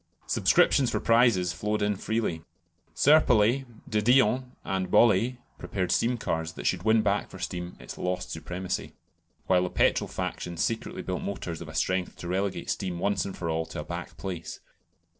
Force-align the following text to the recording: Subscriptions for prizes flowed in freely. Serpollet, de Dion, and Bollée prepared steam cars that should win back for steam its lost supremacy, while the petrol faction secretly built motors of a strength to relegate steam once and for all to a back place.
Subscriptions 0.25 0.89
for 0.89 0.99
prizes 0.99 1.53
flowed 1.53 1.83
in 1.83 1.95
freely. 1.95 2.41
Serpollet, 2.95 3.65
de 3.87 4.01
Dion, 4.01 4.53
and 4.63 4.89
Bollée 4.89 5.37
prepared 5.59 5.91
steam 5.91 6.17
cars 6.17 6.53
that 6.53 6.65
should 6.65 6.81
win 6.81 7.03
back 7.03 7.29
for 7.29 7.37
steam 7.37 7.75
its 7.79 7.99
lost 7.99 8.31
supremacy, 8.31 8.93
while 9.45 9.61
the 9.61 9.69
petrol 9.69 10.07
faction 10.07 10.57
secretly 10.57 11.03
built 11.03 11.21
motors 11.21 11.61
of 11.61 11.69
a 11.69 11.75
strength 11.75 12.15
to 12.15 12.27
relegate 12.27 12.71
steam 12.71 12.97
once 12.97 13.25
and 13.25 13.37
for 13.37 13.47
all 13.47 13.67
to 13.67 13.81
a 13.81 13.83
back 13.83 14.17
place. 14.17 14.59